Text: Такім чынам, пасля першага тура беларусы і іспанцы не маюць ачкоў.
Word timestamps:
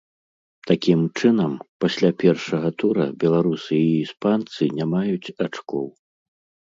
Такім 0.69 0.99
чынам, 1.19 1.51
пасля 1.83 2.09
першага 2.23 2.69
тура 2.83 3.05
беларусы 3.23 3.73
і 3.89 3.91
іспанцы 4.07 4.63
не 4.81 4.85
маюць 4.95 5.33
ачкоў. 5.47 5.85